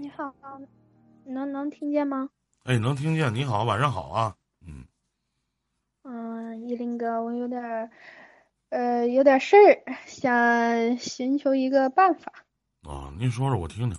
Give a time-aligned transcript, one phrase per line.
[0.00, 0.32] 你好，
[1.26, 2.30] 能能听见吗？
[2.64, 3.34] 哎，能听见。
[3.34, 4.34] 你好，晚上好啊。
[4.66, 4.86] 嗯。
[6.04, 7.90] 嗯，依林哥，我有点
[8.70, 12.32] 呃，有点事儿，想寻求一个办法。
[12.88, 13.98] 啊，您说说我听听，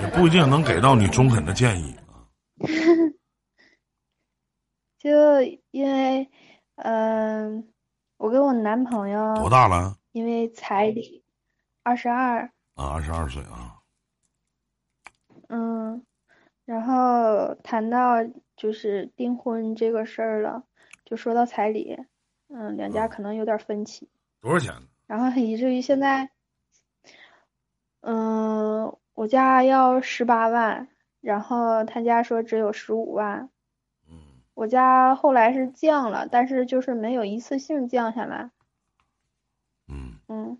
[0.00, 2.24] 也不一定能给到你中肯的建议啊。
[4.98, 5.42] 就
[5.72, 6.30] 因为，
[6.76, 7.68] 嗯，
[8.16, 9.98] 我跟我男朋友多大了？
[10.12, 11.22] 因为彩礼，
[11.82, 12.50] 二十二。
[12.76, 13.81] 啊，二十二岁啊。
[15.54, 16.02] 嗯，
[16.64, 18.24] 然后谈到
[18.56, 20.64] 就是订婚这个事儿了，
[21.04, 21.98] 就说到彩礼，
[22.48, 24.08] 嗯，两家可能有点分歧。
[24.40, 24.72] 多少钱？
[25.06, 26.30] 然后以至于现在，
[28.00, 30.88] 嗯，我家要十八万，
[31.20, 33.50] 然后他家说只有十五万。
[34.08, 34.16] 嗯。
[34.54, 38.50] 我家后来是降了，但是就是没有一次性降下来。
[39.86, 40.18] 嗯。
[40.28, 40.58] 嗯。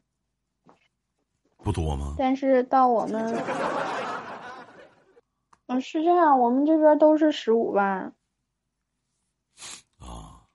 [1.56, 2.14] 不多吗？
[2.18, 3.42] 但是到我们。
[5.68, 8.14] 嗯，是这样，我们这边都是十五万。
[9.98, 10.48] 啊，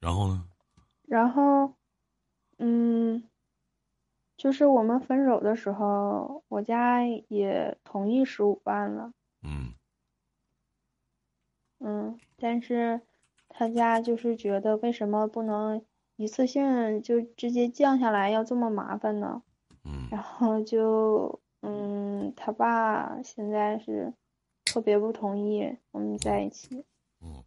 [0.00, 0.44] 然后呢？
[1.02, 1.74] 然后，
[2.58, 3.28] 嗯，
[4.36, 9.12] 就是我们分手的时候，我家也同意十五万了。
[9.42, 9.74] 嗯。
[11.80, 13.02] 嗯，但是
[13.48, 15.84] 他家就是觉得为什么不能
[16.16, 19.42] 一次性就直接降下来，要这么麻烦呢？
[19.84, 20.08] 嗯。
[20.10, 21.40] 然后就。
[21.66, 24.12] 嗯，他爸现在是
[24.66, 26.84] 特别不同意我们在一起。
[27.20, 27.42] 嗯。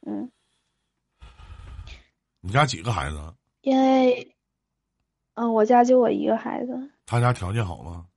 [0.00, 0.32] 嗯。
[2.40, 3.36] 你家几个孩子？
[3.60, 4.36] 因为，
[5.34, 6.90] 嗯，我家就我一个孩子。
[7.06, 8.08] 他家条件好吗？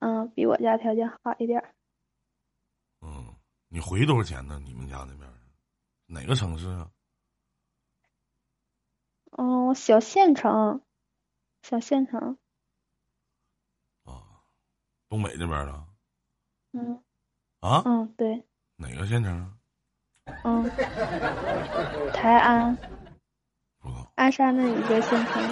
[0.00, 1.74] 嗯，比我家条件好一点。
[3.00, 3.34] 嗯，
[3.68, 4.60] 你回多少钱呢？
[4.62, 5.32] 你们家那边
[6.04, 6.90] 哪个城市啊？
[9.38, 10.82] 嗯，小县城，
[11.62, 12.36] 小县城。
[15.12, 15.84] 东北这边的，
[16.72, 17.02] 嗯，
[17.60, 18.42] 啊，嗯，对，
[18.76, 19.58] 哪个县城？
[20.42, 20.64] 嗯，
[22.14, 22.74] 台安，
[23.78, 25.42] 不知道，鞍山的一个县城。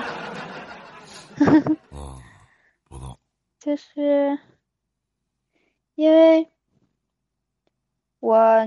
[1.92, 2.22] 嗯，
[2.88, 3.20] 不知道。
[3.60, 4.38] 就是
[5.94, 6.50] 因为
[8.20, 8.66] 我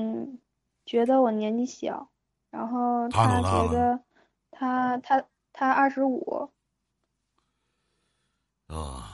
[0.86, 2.12] 觉得我年纪小，
[2.52, 4.04] 然后他觉得
[4.52, 6.52] 他他他二十五。
[8.68, 9.10] 啊。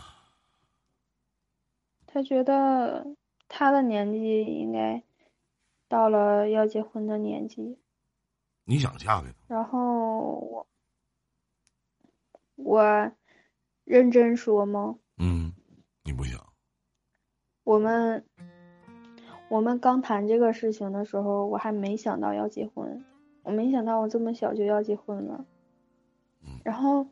[2.12, 3.06] 他觉得
[3.48, 5.04] 他的年纪应该
[5.88, 7.78] 到了要结婚的年纪。
[8.66, 9.36] 你想嫁给他？
[9.56, 10.68] 然后我
[12.56, 13.12] 我
[13.84, 14.98] 认真说吗？
[15.18, 15.54] 嗯，
[16.04, 16.44] 你不想。
[17.64, 18.26] 我们
[19.48, 23.06] 我们刚谈这个事情的时候，我还没想到要结婚，
[23.44, 25.46] 我没想到我这么小就要结婚了。
[26.42, 26.60] 嗯。
[26.64, 27.06] 然后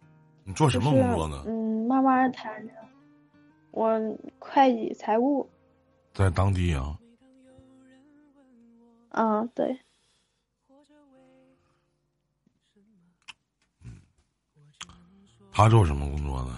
[0.44, 1.44] 你做什么工作呢？
[1.46, 2.74] 嗯，慢慢谈着。
[3.78, 5.48] 我会计财务，
[6.12, 6.98] 在当地啊。
[9.10, 9.80] 嗯，对。
[13.84, 14.02] 嗯，
[15.52, 16.50] 他做什么工作的？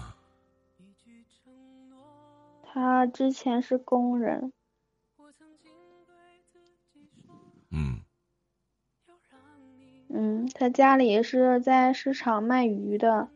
[2.62, 4.50] 他之前是工人。
[7.68, 8.00] 嗯。
[10.08, 13.28] 嗯，他家里是在市场卖鱼的，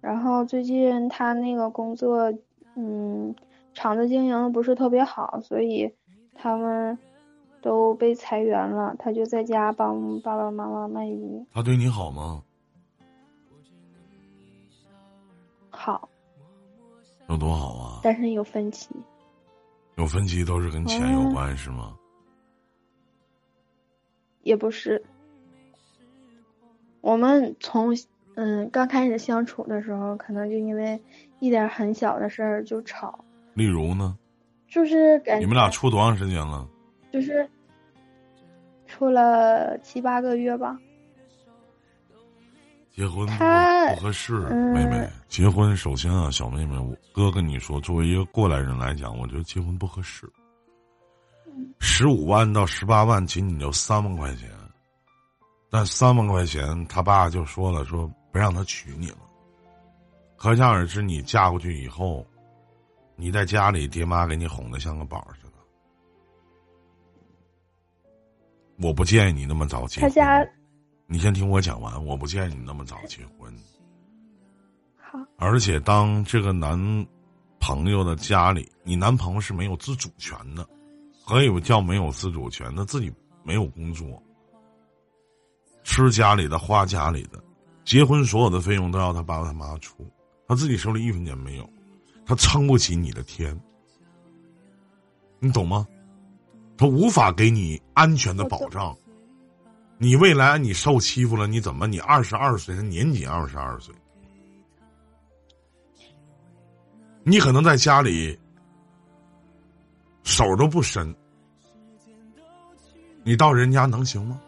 [0.00, 2.32] 然后最近他那个工作。
[2.76, 3.34] 嗯，
[3.74, 5.94] 厂子经营不是特别好，所以
[6.34, 6.98] 他们
[7.62, 8.94] 都被裁员了。
[8.98, 11.44] 他就在家帮爸爸妈妈卖鱼。
[11.52, 12.42] 他对你好吗？
[15.70, 16.08] 好。
[17.28, 18.00] 有多好啊？
[18.02, 18.88] 但是有分歧。
[19.96, 21.96] 有分歧都是跟钱有关是吗？
[24.42, 25.02] 也不是。
[27.00, 27.96] 我们从
[28.36, 30.98] 嗯刚开始相处的时候，可能就因为。
[31.38, 34.16] 一点很小的事儿就吵，例如呢？
[34.70, 36.66] 就是感你们俩处多长时间了？
[37.12, 37.46] 就是
[38.86, 40.78] 处了七八个月吧。
[42.90, 44.32] 结婚不合适，
[44.72, 45.06] 妹妹。
[45.28, 50.26] 结婚首先啊，小妹妹，我哥跟你说，作为一个过来人来讲，我觉得结婚不合适。
[51.80, 54.48] 十五万到十八万，仅仅就三万块钱，
[55.70, 59.20] 但三万块钱，他爸就说了，说不让他娶你了。
[60.36, 62.22] 可想而知，你嫁过去以后，
[63.16, 65.52] 你在家里，爹妈给你哄的像个宝似的。
[68.86, 70.10] 我不建议你那么早结婚。
[70.10, 70.46] 他家，
[71.06, 72.04] 你先听我讲完。
[72.04, 73.50] 我不建议你那么早结婚。
[74.98, 75.18] 好。
[75.38, 76.78] 而且，当这个男
[77.58, 80.68] 朋友的家里，你男朋友是没有自主权的。
[81.24, 82.70] 何以叫没有自主权？
[82.76, 83.10] 他自己
[83.42, 84.22] 没有工作，
[85.84, 87.42] 吃家里的，花家里的，
[87.86, 90.04] 结婚所有的费用都要他爸爸他妈出。
[90.48, 91.70] 他自己手里一分钱没有，
[92.26, 93.58] 他撑不起你的天，
[95.38, 95.86] 你懂吗？
[96.76, 98.94] 他无法给你安全的保障。
[99.98, 101.86] 你未来你受欺负了，你怎么？
[101.86, 103.94] 你二十二岁，他年仅二十二岁，
[107.22, 108.38] 你可能在家里
[110.22, 111.14] 手都不伸，
[113.24, 114.40] 你到人家能行吗？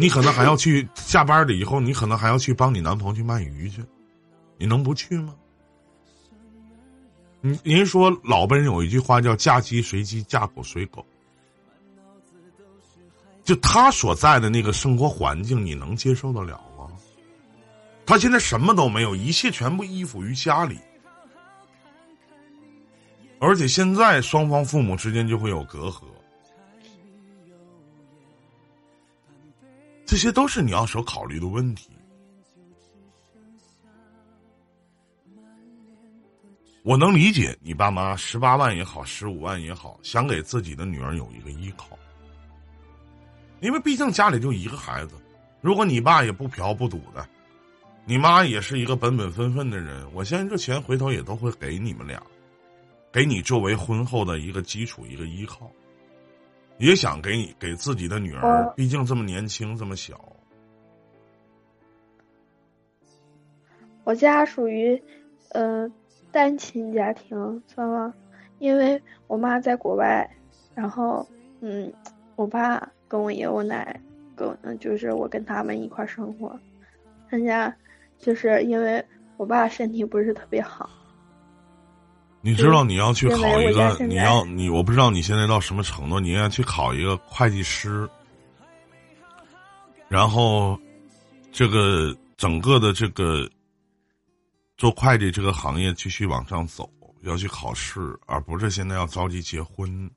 [0.00, 3.84] 你可能还要去下班了以后，你可能还要去帮你男朋友去卖鱼去，
[4.56, 5.34] 你能不去吗？
[7.42, 11.04] 你您说老辈人有一句话叫“嫁鸡随鸡，嫁狗随狗”，
[13.44, 16.86] 就他所在的那个生活环境，你能接受得了吗？
[18.06, 20.78] 他现在什么都没有，一切全部依附于家里，
[23.38, 26.04] 而且现在双方父母之间就会有隔阂。
[30.10, 31.88] 这些都是你要所考虑的问题。
[36.82, 41.96] 我能理解你爸妈十八万也好，十五万也好，想给自己的女儿有一个依靠，
[43.60, 45.14] 因为毕竟家里就一个孩子。
[45.60, 47.24] 如果你爸也不嫖不赌的，
[48.04, 52.20] 你妈也是一个本本分分的人，我相信这钱回头也都会给你们俩，
[53.12, 55.70] 给你作为婚后的一个基础，一个依靠。
[56.80, 60.18] 也想给你给自己的女儿，毕竟这么年轻，这么小。
[64.02, 65.00] 我家属于，
[65.50, 65.86] 呃，
[66.32, 68.14] 单亲家庭，算吗？
[68.58, 70.28] 因为我妈在国外，
[70.74, 71.28] 然后，
[71.60, 71.92] 嗯，
[72.34, 74.00] 我爸跟我爷我奶
[74.34, 76.58] 跟，就是我跟他们一块生活。
[77.28, 77.76] 人家
[78.18, 79.04] 就是因为
[79.36, 80.88] 我爸身体不是特别好。
[82.42, 88.08] 你知道你要去考一个，你要你我不知道你现在到什么程度，你应该去考一个会计师，
[90.08, 90.78] 然后
[91.52, 93.46] 这个整个的这个
[94.78, 96.90] 做会计这个行业继续往上走，
[97.22, 100.10] 要去考试，而不是现在要着急结婚，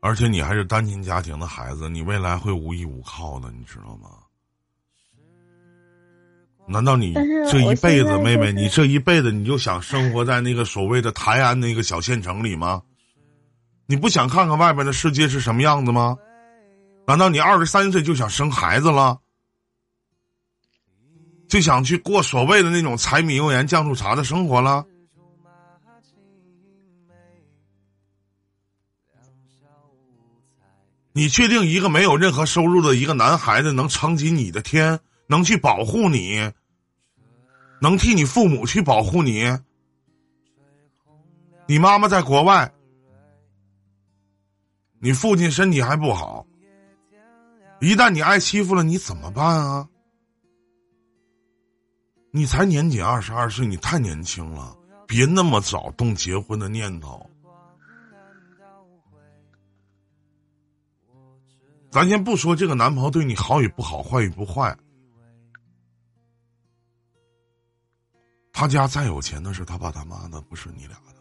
[0.00, 4.10] 而且你还是单亲家庭的孩子，你未来会无依无靠的，你知道吗？
[6.68, 7.14] 难道你
[7.50, 12.82] 这一辈子，妹妹，你这一辈子你就想生活在那个所谓的台安那个小县城里吗？
[13.86, 16.16] 你不想看看外边的世界是什么样子吗？
[17.06, 19.18] 难道你二十三岁就想生孩子了？
[21.48, 24.84] 就想去过所谓的那种柴米油盐酱醋茶的生活了？
[31.14, 36.52] 你确定一个没有任何收入的一个男孩子能撑起你的天，能去保护你？
[37.80, 39.44] 能替你父母去保护你，
[41.66, 42.72] 你妈妈在国外，
[44.98, 46.46] 你父亲身体还不好，
[47.80, 49.88] 一旦你挨欺负了，你怎么办啊？
[52.30, 54.76] 你才年仅二十二岁，你太年轻了，
[55.06, 57.24] 别那么早动结婚的念头。
[61.90, 64.76] 咱先不说这个男朋友对你好与不好，坏与不坏。
[68.58, 71.14] 他家再有钱，那是他爸他妈的，不是你俩的。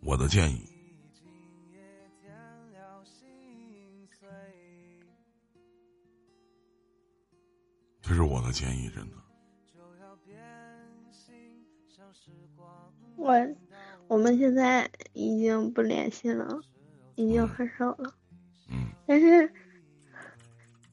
[0.00, 0.68] 我的建议，
[8.02, 9.16] 这是我的建议，真的。
[13.14, 13.32] 我
[14.08, 16.60] 我们现在已经不联系了，
[17.14, 18.12] 已经很少了。
[18.68, 18.88] 嗯。
[19.06, 19.48] 但是。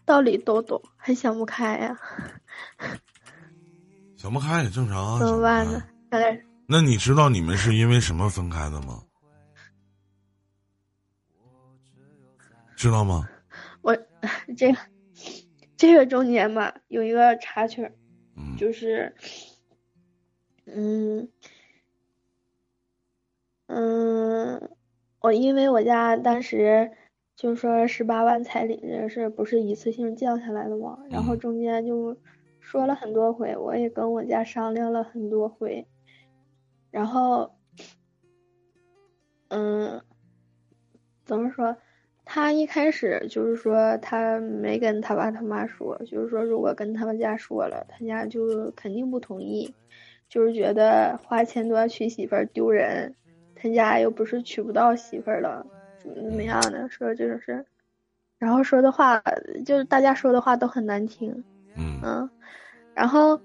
[0.07, 1.99] 道理都懂，还想不开呀？
[4.15, 5.19] 想不开也正常啊。
[5.19, 5.83] 怎么办呢？
[6.65, 9.03] 那你知道你们是因为什么分开的吗？
[12.77, 13.27] 知道吗？
[13.81, 13.97] 我
[14.55, 14.79] 这个
[15.75, 17.91] 这个中间吧，有一个插曲，
[18.57, 19.13] 就是，
[20.65, 21.29] 嗯
[23.65, 24.71] 嗯，
[25.19, 26.93] 我因为我家当时。
[27.37, 30.97] 就说十八万彩礼这事不是一次性降下来的吗？
[31.11, 32.17] 然后中间就
[32.59, 35.85] 说了很多回，我也跟我家商量了很多回，
[36.89, 37.55] 然后，
[39.49, 40.01] 嗯，
[41.25, 41.77] 怎么说？
[42.25, 49.75] 他一开始就是说他没跟他爸他妈说，就是说如果跟他们家说了，他家就肯定不同意，
[50.27, 53.13] 就是觉得花钱多娶媳妇儿丢人，
[53.53, 55.67] 他家又不是娶不到媳妇儿了。
[56.15, 57.65] 怎么样的说这种事，
[58.37, 59.21] 然后说的话
[59.65, 61.43] 就是大家说的话都很难听，
[61.75, 62.29] 嗯，
[62.93, 63.39] 然后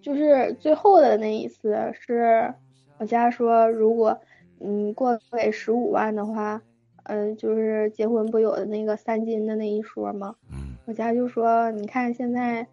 [0.00, 2.54] 就是最后的那一次是
[2.98, 4.20] 我家说，如果
[4.60, 6.62] 嗯过给十五万的话，
[7.04, 10.36] 嗯，就是结婚不有的那个三金的那一说吗？
[10.50, 12.66] 嗯，我家就说，你看现在，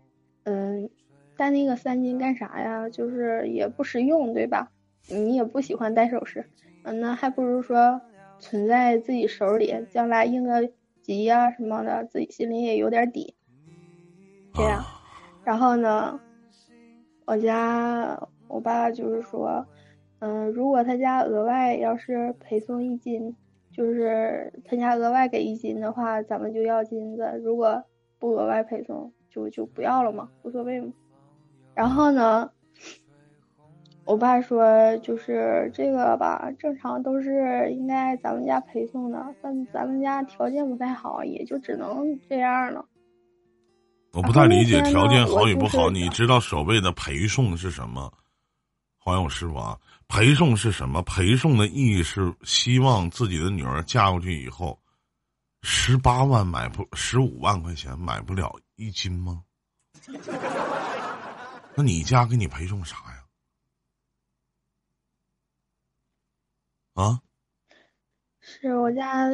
[0.44, 0.90] 嗯，
[1.36, 2.90] 戴那个三金干啥呀？
[2.90, 4.72] 就是也不实用，对吧？
[5.10, 6.46] 你也不喜欢戴首饰，
[6.84, 8.02] 嗯，那还不如说
[8.40, 10.70] 存在自己手里，将来应个
[11.02, 13.36] 急呀什么的，自己心里也有点底。
[14.54, 14.84] 这样，
[15.44, 16.20] 然后呢，
[17.26, 19.66] 我家我爸就是说，
[20.20, 23.36] 嗯，如果他家额外要是陪送一金。
[23.76, 27.84] 就是他家额外给一金的话，咱们就要金子；如果
[28.20, 30.94] 不额外陪送，就就不要了嘛，无所谓嘛。
[31.74, 32.52] 然后呢，
[34.06, 42.86] 我爸说，就是这个吧，正常都是应该咱们家陪送的，但咱们家条件不太好，也就只能这样了。
[44.12, 48.12] 我不太理解条件好与不好，你知道所谓的陪送是什么？
[49.00, 49.80] 欢迎我师傅啊！
[50.08, 51.02] 陪送是什么？
[51.04, 54.78] 陪送的意义是希望自己的女儿嫁过去以后，
[55.62, 59.42] 十八万买不十五万块钱买不了一斤吗？
[61.76, 63.23] 那你家给你陪送啥呀？
[66.94, 67.22] 啊？
[68.40, 69.30] 是我家，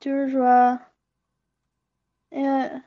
[0.00, 0.78] 就是说，
[2.30, 2.82] 因为。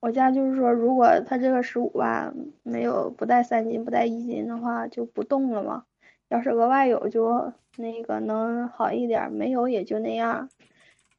[0.00, 5.86] 我家就是说，如果他这个十五万没有不带三金不带一金的话，就不动了嘛。
[6.28, 10.50] 要是额外有，就那个能好一点；没有也就那样。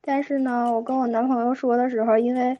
[0.01, 2.60] 但是呢，我跟我男朋友说的时候，因为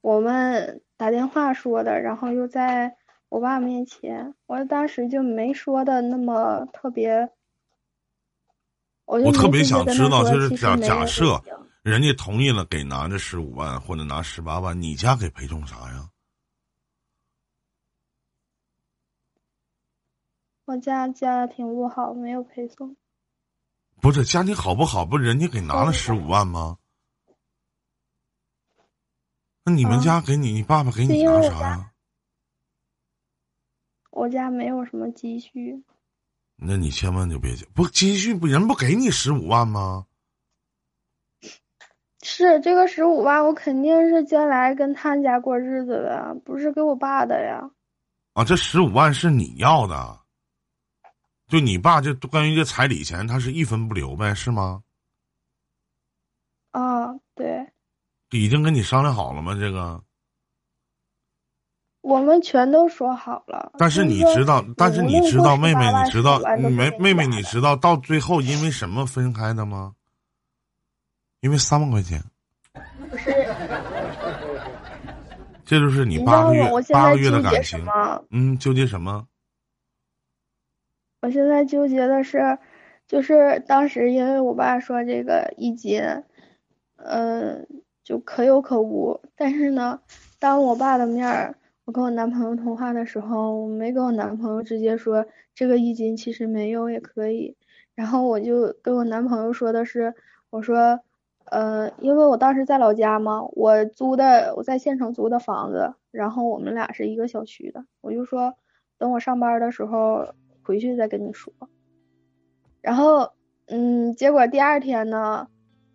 [0.00, 2.96] 我们打电话说的，然后又在
[3.28, 7.30] 我爸面前，我当时就没说的那么特别。
[9.08, 11.42] 我我特别想知道，就是假假设。
[11.82, 16.10] 人家同意了，给拿着十五万或者拿十八万，你家给赔送啥呀？
[20.66, 22.94] 我家家庭不好，没有陪送。
[24.02, 25.06] 不是家庭好不好？
[25.06, 26.76] 不，人家给拿了十五万吗？
[29.64, 31.92] 那你们家给你，你爸爸给你拿啥呀？
[34.10, 35.82] 我家没有什么积蓄。
[36.60, 40.04] 那你千万就别不积蓄不人不给你十五万吗？
[42.22, 47.70] 是这个十五万，我肯定是将来跟他家过日子的，不是给我爸的呀。
[48.32, 50.20] 啊，这十五万是你要的，
[51.46, 54.82] 就你爸这关于这彩礼钱，他是一分不留呗，是吗？
[56.72, 57.66] 啊，对。
[58.30, 59.54] 已经跟你商量好了吗？
[59.54, 60.02] 这个？
[62.00, 63.72] 我们全都说好了。
[63.78, 69.94] 但是你知道，但是你知道，妹妹，你知道，你没妹妹，你知道到最后因为什么分开的吗？
[71.40, 72.20] 因为三万块钱，
[73.10, 73.32] 不是，
[75.64, 77.80] 这就是你八个月八个月的感情。
[78.30, 79.24] 嗯，纠结什么？
[81.20, 82.58] 我现在纠结的是，
[83.06, 86.00] 就是当时因为我爸说这个一斤，
[86.96, 87.66] 嗯，
[88.02, 89.20] 就可有可无。
[89.36, 90.00] 但是呢，
[90.40, 91.54] 当我爸的面儿，
[91.88, 97.56] 我跟我男朋友通话的时候，我没跟我男朋友直接说这个一金其实没有也可以。
[97.94, 100.14] 然后我就跟我男朋友说的是，
[100.50, 101.00] 我说。
[101.50, 108.52] 呃，因为我当时在老家嘛，我租的我在县城租的房子，然后我们俩是一个小区的，我就说
[108.98, 111.50] 等我上班的时候回去再跟你说。
[112.82, 113.32] 然后，
[113.64, 115.48] 嗯，结果第二天呢，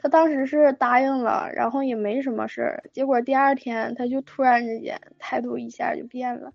[0.04, 6.52] 他当时是答应了，然后也没什么事儿，结果第二天他就突然之间态度一下就变了，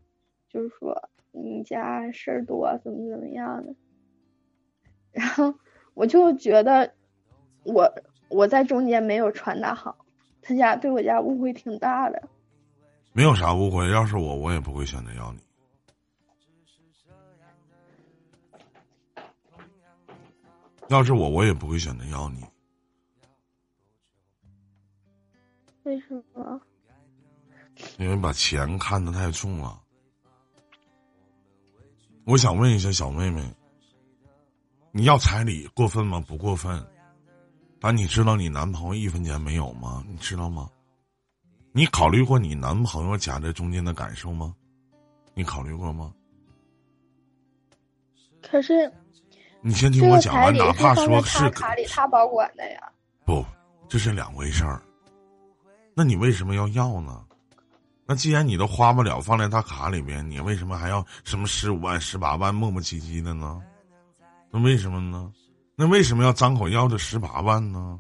[0.49, 3.75] 就是说你家事儿多，怎么怎么样的。
[5.11, 5.55] 然后
[5.95, 6.93] 我就觉得
[7.65, 7.93] 我。
[8.31, 10.05] 我在中间没有传达好，
[10.43, 12.29] 他家对我家误会挺大的。
[13.15, 15.39] 没有啥误会，要是我，我也不会选择要你。
[20.89, 22.45] 要是我，我也不会选择要你。
[25.89, 26.61] 为什么？
[27.97, 29.81] 因为把钱看得太重了。
[32.27, 33.43] 我想问一下小妹妹，
[34.93, 36.23] 你要彩礼过分吗？
[36.29, 36.87] 不过分。
[37.81, 40.05] 但你知道你男朋友一分钱没有吗？
[40.07, 40.69] 你知道吗？
[41.73, 44.55] 你考虑过你男朋友夹在中间的感受吗？
[45.33, 46.13] 你考虑过吗？
[48.43, 48.93] 可是，
[49.63, 52.93] 你先听我讲完，哪怕说是卡里他保管的呀。
[53.25, 53.43] 不，
[53.89, 54.83] 这是两回事儿。
[55.99, 57.25] 那你为什么要要呢？
[58.07, 63.61] 那既然你都花不了，放在他卡里边，你为什么还要什么十五万、十八万磨磨唧唧的呢？
[64.53, 65.33] 那为什么呢？
[65.75, 67.99] 那为什么要张口要这十八万呢？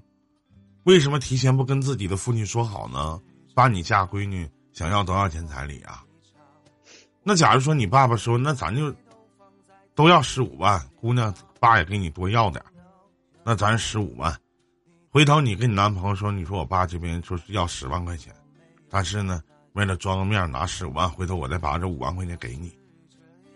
[0.84, 3.18] 为什么提前不跟自己的父亲说好呢？
[3.52, 6.04] 把你嫁闺女想要多少钱彩礼啊？
[7.24, 8.94] 那假如说你爸爸说，那咱就
[9.96, 12.64] 都要十五万，姑娘爸也给你多要点
[13.42, 14.32] 那咱十五万，
[15.10, 18.34] 回头你跟你男朋友说，你说我爸这边就是要十万块钱，
[18.90, 22.70] 但是呢，为了装个面拿十五万，回头我再把这五万块钱给你，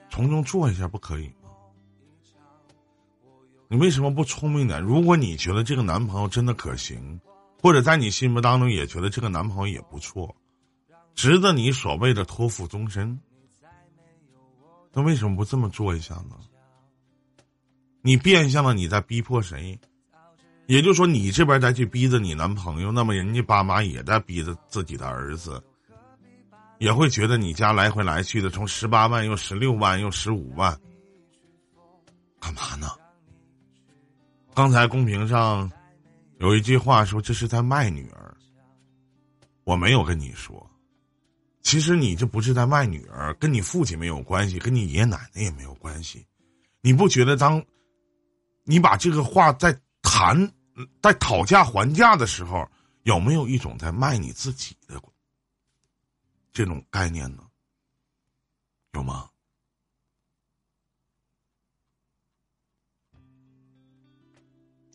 [0.09, 1.51] 从中做一下不可以吗？
[3.69, 4.81] 你为什么不聪明点？
[4.81, 7.21] 如果你觉得这个男朋友真的可行，
[7.61, 10.35] 或者在你心目当中也觉得这个男朋友也不错，
[11.15, 13.21] 值得你所谓的托付终身，
[14.93, 16.37] 那为什么不这么做一下呢？
[18.01, 19.79] 你变相的你在逼迫谁？
[20.73, 25.63] 也就是说，你这边再去逼着你男朋友，那么人家爸妈也在逼着自己的儿子，
[26.79, 30.75] 也会觉得你家来回来去的，从十八万又十六万又十五万，
[32.41, 32.89] 干嘛呢？
[34.55, 35.71] 刚才公屏上
[36.39, 38.35] 有一句话说这是在卖女儿，
[39.65, 40.71] 我没有跟你说，
[41.61, 46.25] 其实你这不是在卖女儿，跟你父亲没有关系，跟你爷爷奶奶也没有关系，
[46.81, 47.63] 你不觉得当？
[48.65, 50.51] 你把这个话在谈、
[51.03, 52.69] 在讨价还价的时候，
[53.03, 55.01] 有没有一种在卖你自己的
[56.53, 57.43] 这种概念呢？
[58.95, 59.29] 有吗？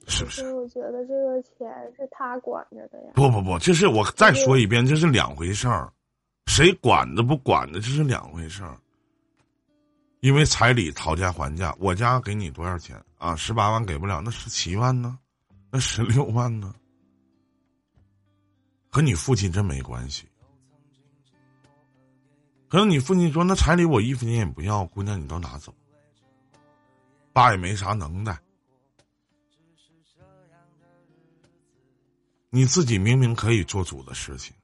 [0.07, 0.53] 是不是？
[0.53, 3.11] 我觉得这个钱是他管着的呀。
[3.13, 5.91] 不不不，这是我再说一遍，这是两回事儿，
[6.45, 8.79] 谁管的不管的，这是两回事儿。
[10.21, 13.35] 因为彩礼讨价还价，我家给你多少钱啊？
[13.35, 15.19] 十八万给不了，那十七万呢？
[15.79, 16.73] 十六万呢？
[18.89, 20.27] 和你父亲真没关系。
[22.67, 25.73] 可能你父亲说：“那彩礼我一分钱也不要，姑娘你都拿走。”
[27.31, 28.37] 爸也没啥能耐。
[32.49, 34.55] 你自己明明可以做主的事情，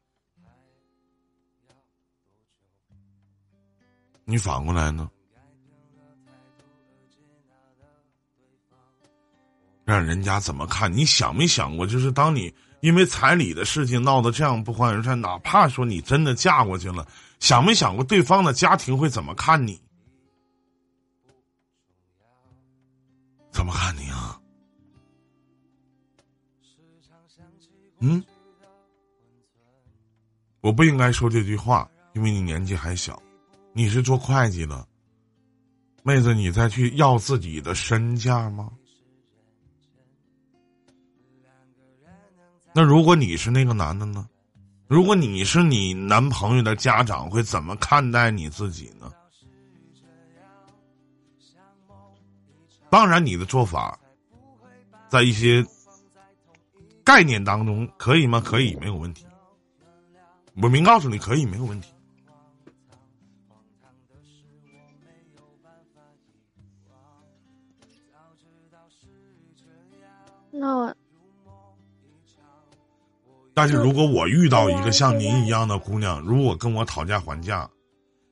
[4.25, 5.11] 你反过来呢？
[9.93, 10.91] 让人家怎么看？
[10.91, 17.07] 你想没想过，就是当你因为彩礼的事情闹得这样不欢而散，哪怕说你真的嫁过去了，
[17.39, 19.79] 想没想过对方的家庭会怎么看你？
[23.51, 24.41] 怎么看你啊？
[27.99, 28.23] 嗯，
[30.61, 33.21] 我不应该说这句话，因为你年纪还小，
[33.73, 34.87] 你是做会计的，
[36.01, 38.71] 妹子，你再去要自己的身价吗？
[42.75, 44.27] 那如果你是那个男的呢？
[44.87, 49.11] 如果你是你男朋友的家长，会怎么看待你自己呢？
[52.89, 53.99] 当然，你的做法，
[55.09, 55.65] 在一些
[57.03, 58.41] 概念当中可以吗？
[58.43, 59.25] 可以，没有问题。
[60.61, 61.91] 我明告诉你，可以，没有问题。
[70.51, 70.95] 那我。
[73.53, 77.69] 但是如果我遇到一个像您一样的姑娘，如果跟我讨价还价，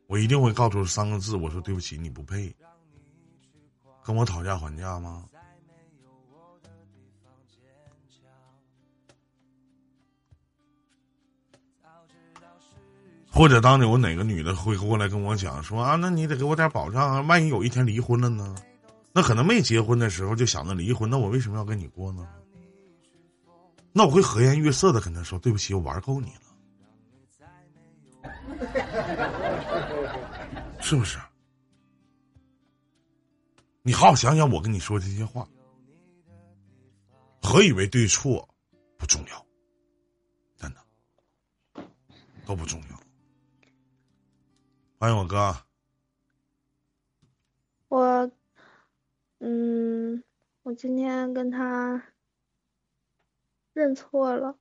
[0.08, 2.54] 我一定会告诉三个字：我说对不起，你不配。
[4.04, 5.26] 跟我讨价还价吗？
[13.34, 18.56] 或者当有哪个女的会过来跟我讲说啊，那你得给我点保障啊，万一有一天离婚了呢？
[19.14, 22.28] 那可能没结婚的时候就想着离婚，那我为什么要跟你过呢？
[23.94, 26.42] 那我会和颜悦色的跟他说：“对不起，我玩够你了，
[30.80, 31.20] 是不是？
[33.82, 35.46] 你好好想想，我跟你说这些话，
[37.42, 38.48] 何以为对错
[38.98, 39.46] 不重要，
[40.56, 40.80] 真的
[42.46, 43.02] 都不重要。
[45.00, 45.54] 欢迎我哥，
[47.90, 48.32] 我，
[49.40, 50.24] 嗯，
[50.64, 52.02] 我今天跟他。”
[53.74, 54.56] 认错了，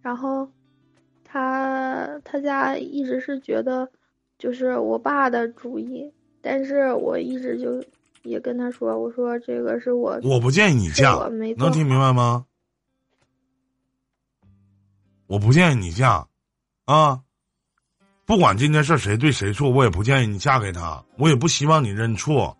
[0.00, 0.50] 然后
[1.24, 3.90] 他他家一直是觉得
[4.38, 7.84] 就是我爸的主意，但是我一直就
[8.22, 11.14] 也跟他说，我说这个是我我不建议你嫁，
[11.56, 12.46] 能听明白吗？
[15.26, 16.26] 我不建议你嫁，
[16.84, 17.22] 啊，
[18.26, 22.56] 不管这件事谁对谁错，我也不建议你嫁给他，我也不希望你认错，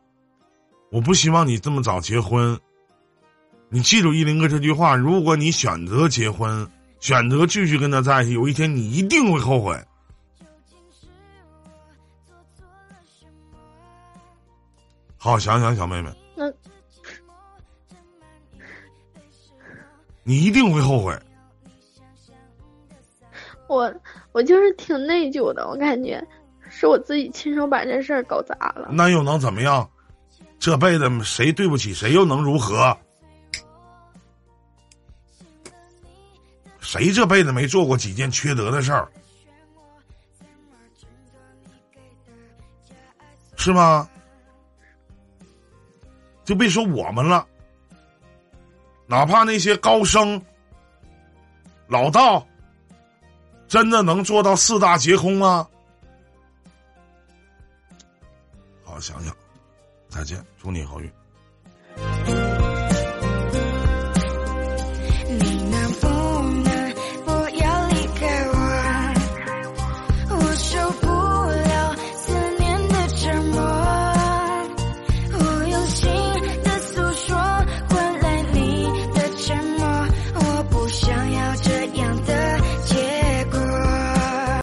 [0.90, 2.59] 我不希望你这么早结婚。
[3.68, 6.66] 你记住依林哥这句话：如果你选择结婚，
[7.00, 9.77] 选择继续跟他在一起，有一天你一定会后悔。
[15.16, 16.11] 好好想想，小妹妹。
[16.37, 16.53] 那，
[20.22, 21.18] 你一定会后悔。
[23.66, 23.92] 我
[24.33, 26.22] 我就是挺内疚的，我感觉
[26.68, 28.90] 是我自己亲手把这事儿搞砸了。
[28.92, 29.88] 那又能怎么样？
[30.61, 32.96] 这辈子谁对不起谁，又能如何？
[36.85, 39.11] 谁这辈子没做过几件缺德的事儿？
[43.57, 44.09] 是吗？
[46.44, 47.47] 就别说我们了，
[49.07, 50.40] 哪怕那些高僧、
[51.88, 52.47] 老道，
[53.66, 55.66] 真的能做到四大皆空吗？
[58.85, 59.35] 好好想想。
[60.11, 61.11] 再见，祝你好运。